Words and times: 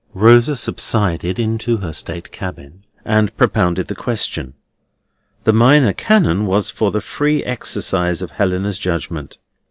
Rosa 0.15 0.55
subsided 0.55 1.37
into 1.37 1.77
her 1.77 1.93
state 1.93 2.31
cabin, 2.31 2.83
and 3.05 3.37
propounded 3.37 3.85
the 3.87 3.93
question. 3.93 4.55
The 5.43 5.53
Minor 5.53 5.93
Canon 5.93 6.47
was 6.47 6.71
for 6.71 6.89
the 6.89 7.01
free 7.01 7.43
exercise 7.43 8.23
of 8.23 8.31
Helena's 8.31 8.79
judgment. 8.79 9.37